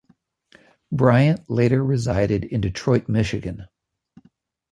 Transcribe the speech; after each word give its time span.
Bryant 0.91 1.47
later 1.47 1.83
resided 1.83 2.43
in 2.43 2.61
Detroit, 2.61 3.07
Michigan. 3.07 3.67